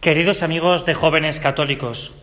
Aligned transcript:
Queridos 0.00 0.44
amigos 0.44 0.86
de 0.86 0.94
jóvenes 0.94 1.40
católicos, 1.40 2.14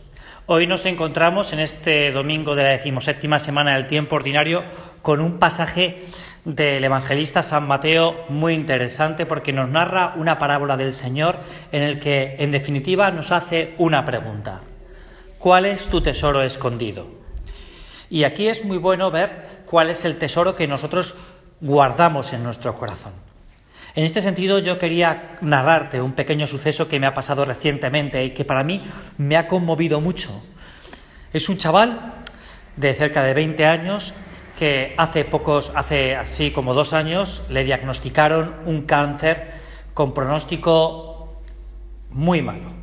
hoy 0.46 0.66
nos 0.66 0.86
encontramos 0.86 1.52
en 1.52 1.60
este 1.60 2.10
domingo 2.14 2.56
de 2.56 2.64
la 2.64 2.70
decimoséptima 2.70 3.38
semana 3.38 3.76
del 3.76 3.88
tiempo 3.88 4.16
ordinario 4.16 4.64
con 5.02 5.20
un 5.20 5.40
pasaje 5.40 6.06
del 6.46 6.86
evangelista 6.86 7.44
San 7.44 7.68
Mateo 7.68 8.16
muy 8.30 8.54
interesante 8.54 9.26
porque 9.26 9.52
nos 9.52 9.68
narra 9.68 10.14
una 10.16 10.38
parábola 10.38 10.78
del 10.78 10.94
Señor 10.94 11.40
en 11.74 11.84
el 11.84 12.00
que 12.00 12.38
en 12.40 12.52
definitiva 12.52 13.12
nos 13.12 13.34
hace 13.34 13.76
una 13.78 14.06
pregunta. 14.06 14.62
¿Cuál 15.38 15.66
es 15.66 15.90
tu 15.90 16.00
tesoro 16.00 16.44
escondido? 16.44 17.10
Y 18.10 18.24
aquí 18.24 18.48
es 18.48 18.64
muy 18.64 18.78
bueno 18.78 19.12
ver 19.12 19.64
cuál 19.66 19.90
es 19.90 20.06
el 20.06 20.18
tesoro 20.18 20.56
que 20.56 20.66
nosotros 20.66 21.18
guardamos 21.60 22.32
en 22.32 22.42
nuestro 22.42 22.74
corazón. 22.74 23.35
En 23.96 24.04
este 24.04 24.22
sentido, 24.22 24.60
yo 24.60 24.78
quería 24.78 25.38
narrarte 25.40 26.02
un 26.02 26.12
pequeño 26.12 26.48
suceso 26.48 26.90
que 26.90 27.00
me 27.00 27.08
ha 27.08 27.14
pasado 27.14 27.46
recientemente 27.46 28.26
y 28.26 28.32
que 28.32 28.44
para 28.44 28.66
mí 28.66 28.84
me 29.18 29.38
ha 29.38 29.48
conmovido 29.48 30.02
mucho. 30.02 30.44
Es 31.32 31.48
un 31.48 31.56
chaval 31.56 32.14
de 32.76 32.94
cerca 32.94 33.24
de 33.24 33.34
20 33.34 33.66
años 33.66 34.14
que 34.60 34.94
hace 34.98 35.24
pocos, 35.24 35.72
hace 35.76 36.18
así 36.18 36.52
como 36.52 36.74
dos 36.74 36.92
años, 36.92 37.44
le 37.50 37.64
diagnosticaron 37.64 38.56
un 38.66 38.82
cáncer 38.82 39.54
con 39.94 40.14
pronóstico 40.14 41.42
muy 42.10 42.42
malo. 42.42 42.74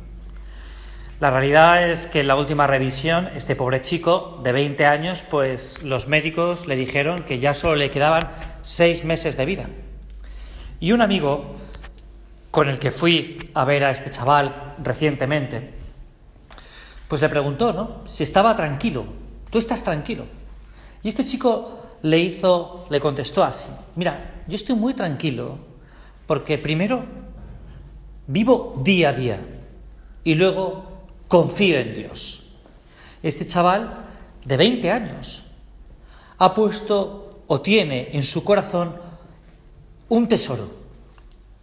La 1.19 1.29
realidad 1.29 1.89
es 1.91 2.07
que 2.07 2.21
en 2.21 2.27
la 2.27 2.35
última 2.35 2.65
revisión, 2.65 3.29
este 3.35 3.55
pobre 3.55 3.81
chico 3.81 4.39
de 4.43 4.51
20 4.51 4.87
años, 4.87 5.23
pues 5.29 5.83
los 5.83 6.07
médicos 6.07 6.65
le 6.65 6.75
dijeron 6.75 7.19
que 7.19 7.37
ya 7.37 7.53
solo 7.53 7.75
le 7.75 7.91
quedaban 7.91 8.31
seis 8.63 9.05
meses 9.05 9.37
de 9.37 9.45
vida. 9.45 9.69
Y 10.83 10.91
un 10.91 11.01
amigo 11.01 11.45
con 12.51 12.67
el 12.67 12.77
que 12.77 12.91
fui 12.91 13.51
a 13.53 13.63
ver 13.63 13.85
a 13.85 13.91
este 13.91 14.09
chaval 14.09 14.75
recientemente, 14.83 15.73
pues 17.07 17.21
le 17.21 17.29
preguntó, 17.29 17.71
¿no? 17.71 18.01
Si 18.05 18.23
estaba 18.23 18.53
tranquilo. 18.53 19.05
¿Tú 19.49 19.59
estás 19.59 19.81
tranquilo? 19.81 20.25
Y 21.01 21.07
este 21.07 21.23
chico 21.23 21.87
le 22.01 22.19
hizo, 22.19 22.85
le 22.89 22.99
contestó 22.99 23.45
así, 23.45 23.69
mira, 23.95 24.43
yo 24.45 24.55
estoy 24.55 24.75
muy 24.75 24.93
tranquilo 24.93 25.57
porque 26.27 26.57
primero 26.57 27.05
vivo 28.27 28.81
día 28.83 29.09
a 29.09 29.13
día 29.13 29.39
y 30.25 30.35
luego 30.35 31.05
confío 31.29 31.79
en 31.79 31.93
Dios. 31.93 32.57
Este 33.21 33.45
chaval 33.45 34.05
de 34.43 34.57
20 34.57 34.91
años 34.91 35.45
ha 36.39 36.53
puesto 36.53 37.43
o 37.47 37.61
tiene 37.61 38.09
en 38.11 38.23
su 38.23 38.43
corazón 38.43 39.12
un 40.13 40.27
tesoro 40.27 40.69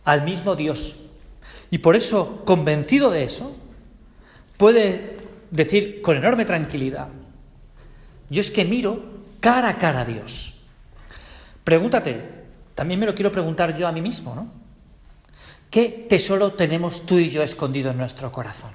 al 0.04 0.22
mismo 0.22 0.56
Dios. 0.56 0.96
Y 1.70 1.78
por 1.78 1.94
eso, 1.94 2.42
convencido 2.44 3.10
de 3.10 3.22
eso, 3.22 3.54
puede 4.56 5.18
decir 5.52 6.02
con 6.02 6.16
enorme 6.16 6.44
tranquilidad, 6.44 7.08
yo 8.28 8.40
es 8.40 8.50
que 8.50 8.64
miro 8.64 9.04
cara 9.38 9.68
a 9.68 9.78
cara 9.78 10.00
a 10.00 10.04
Dios. 10.04 10.62
Pregúntate, 11.62 12.24
también 12.74 12.98
me 12.98 13.06
lo 13.06 13.14
quiero 13.14 13.30
preguntar 13.30 13.76
yo 13.76 13.86
a 13.86 13.92
mí 13.92 14.02
mismo, 14.02 14.34
¿no? 14.34 14.50
¿Qué 15.70 16.06
tesoro 16.08 16.54
tenemos 16.54 17.06
tú 17.06 17.20
y 17.20 17.30
yo 17.30 17.44
escondido 17.44 17.92
en 17.92 17.98
nuestro 17.98 18.32
corazón? 18.32 18.72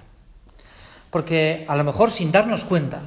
Porque 1.09 1.65
a 1.67 1.75
lo 1.75 1.83
mejor 1.83 2.11
sin 2.11 2.31
darnos 2.31 2.63
cuenta, 2.63 3.01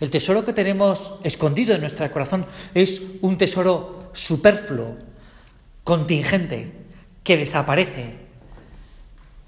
el 0.00 0.08
tesoro 0.08 0.42
que 0.46 0.54
tenemos 0.54 1.16
escondido 1.22 1.74
en 1.74 1.82
nuestro 1.82 2.10
corazón 2.10 2.46
es 2.72 3.02
un 3.20 3.36
tesoro 3.36 4.08
superfluo, 4.14 5.07
contingente 5.88 6.70
que 7.24 7.38
desaparece. 7.38 8.18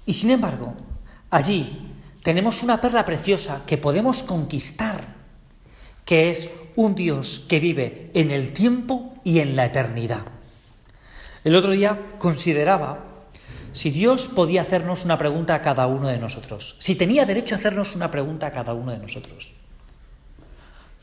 Y 0.07 0.13
sin 0.15 0.31
embargo, 0.31 0.73
allí 1.29 1.93
tenemos 2.23 2.63
una 2.63 2.81
perla 2.81 3.05
preciosa 3.05 3.61
que 3.67 3.77
podemos 3.77 4.23
conquistar, 4.23 5.05
que 6.03 6.31
es 6.31 6.49
un 6.75 6.95
Dios 6.95 7.45
que 7.47 7.59
vive 7.59 8.09
en 8.15 8.31
el 8.31 8.53
tiempo 8.53 9.13
y 9.23 9.37
en 9.37 9.55
la 9.55 9.65
eternidad. 9.65 10.25
El 11.43 11.55
otro 11.55 11.69
día 11.69 12.09
consideraba 12.17 13.05
si 13.71 13.91
Dios 13.91 14.27
podía 14.27 14.63
hacernos 14.63 15.05
una 15.05 15.19
pregunta 15.19 15.53
a 15.53 15.61
cada 15.61 15.85
uno 15.85 16.07
de 16.07 16.17
nosotros, 16.17 16.75
si 16.79 16.95
tenía 16.95 17.27
derecho 17.27 17.53
a 17.53 17.59
hacernos 17.59 17.95
una 17.95 18.09
pregunta 18.09 18.47
a 18.47 18.51
cada 18.51 18.73
uno 18.73 18.91
de 18.91 18.97
nosotros. 18.97 19.53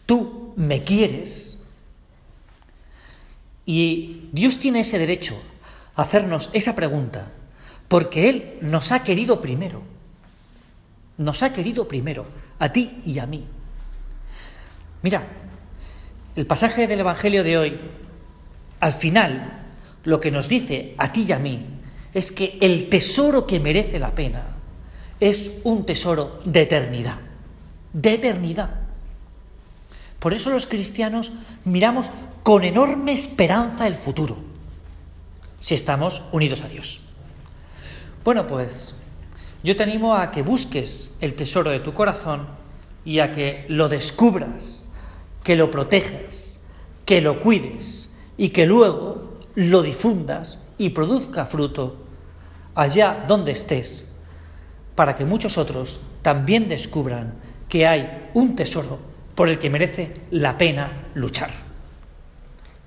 ¿Tú 0.05 0.53
me 0.57 0.83
quieres? 0.83 1.63
Y 3.69 4.31
Dios 4.33 4.59
tiene 4.59 4.81
ese 4.81 4.99
derecho 4.99 5.39
a 5.95 6.01
hacernos 6.01 6.49
esa 6.55 6.75
pregunta, 6.75 7.31
porque 7.87 8.31
Él 8.31 8.59
nos 8.63 8.93
ha 8.93 9.03
querido 9.03 9.43
primero. 9.43 9.83
Nos 11.19 11.43
ha 11.43 11.53
querido 11.53 11.87
primero, 11.87 12.25
a 12.61 12.73
ti 12.73 13.03
y 13.05 13.19
a 13.19 13.27
mí. 13.27 13.45
Mira, 15.03 15.29
el 16.35 16.47
pasaje 16.47 16.87
del 16.87 17.01
Evangelio 17.01 17.45
de 17.45 17.59
hoy, 17.59 17.81
al 18.81 18.95
final, 18.95 19.67
lo 20.05 20.19
que 20.19 20.31
nos 20.31 20.49
dice 20.49 20.95
a 20.97 21.13
ti 21.13 21.27
y 21.29 21.33
a 21.33 21.39
mí 21.39 21.67
es 22.15 22.33
que 22.33 22.57
el 22.63 22.89
tesoro 22.89 23.47
que 23.47 23.61
merece 23.61 23.99
la 23.99 24.15
pena 24.15 24.47
es 25.21 25.51
un 25.65 25.85
tesoro 25.85 26.41
de 26.43 26.63
eternidad, 26.63 27.19
de 27.93 28.15
eternidad. 28.15 28.88
Por 30.19 30.35
eso 30.35 30.51
los 30.51 30.67
cristianos 30.67 31.33
miramos 31.65 32.11
con 32.43 32.65
enorme 32.65 33.13
esperanza 33.13 33.87
el 33.87 33.95
futuro, 33.95 34.37
si 35.61 35.75
estamos 35.75 36.25
unidos 36.33 36.63
a 36.63 36.69
Dios. 36.69 37.03
Bueno, 38.25 38.47
pues 38.47 38.97
yo 39.63 39.77
te 39.77 39.83
animo 39.83 40.15
a 40.15 40.31
que 40.31 40.43
busques 40.43 41.13
el 41.21 41.35
tesoro 41.35 41.71
de 41.71 41.81
tu 41.81 41.95
corazón 41.95 42.47
y 43.05 43.21
a 43.21 43.33
que 43.33 43.65
lo 43.69 43.89
descubras, 43.89 44.89
que 45.45 45.57
lo 45.57 45.71
protejas, 45.71 46.63
que 47.05 47.21
lo 47.21 47.41
cuides 47.41 48.15
y 48.37 48.51
que 48.51 48.67
luego 48.67 49.39
lo 49.55 49.83
difundas 49.83 50.65
y 50.79 50.91
produzca 50.91 51.47
fruto 51.47 51.97
allá 52.75 53.25
donde 53.27 53.53
estés, 53.53 54.13
para 54.95 55.17
que 55.17 55.25
muchos 55.25 55.59
otros 55.59 56.01
también 56.23 56.69
descubran 56.69 57.35
que 57.69 57.87
hay 57.87 58.31
un 58.35 58.57
tesoro 58.57 58.99
por 59.39 59.49
el 59.49 59.61
que 59.61 59.71
merece 59.71 60.15
la 60.33 60.59
pena 60.59 61.11
luchar. 61.15 61.51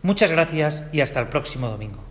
Muchas 0.01 0.29
gracias 0.31 0.83
y 0.91 0.99
hasta 0.99 1.21
el 1.21 1.29
próximo 1.29 1.69
domingo. 1.69 2.10